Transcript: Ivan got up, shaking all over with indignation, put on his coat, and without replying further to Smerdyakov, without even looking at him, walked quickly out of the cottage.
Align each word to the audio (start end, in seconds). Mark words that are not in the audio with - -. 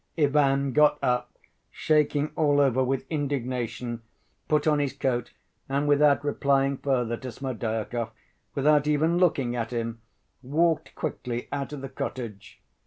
Ivan 0.17 0.73
got 0.73 0.97
up, 1.03 1.37
shaking 1.69 2.31
all 2.35 2.59
over 2.59 2.83
with 2.83 3.05
indignation, 3.11 4.01
put 4.47 4.65
on 4.65 4.79
his 4.79 4.93
coat, 4.93 5.31
and 5.69 5.87
without 5.87 6.25
replying 6.25 6.77
further 6.79 7.15
to 7.17 7.31
Smerdyakov, 7.31 8.09
without 8.55 8.87
even 8.87 9.19
looking 9.19 9.55
at 9.55 9.69
him, 9.71 10.01
walked 10.41 10.95
quickly 10.95 11.47
out 11.51 11.71
of 11.71 11.81
the 11.81 11.89
cottage. 11.89 12.59